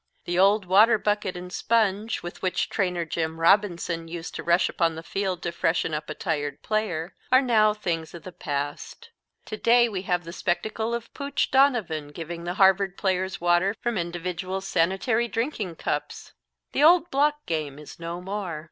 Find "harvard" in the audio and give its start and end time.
12.55-12.97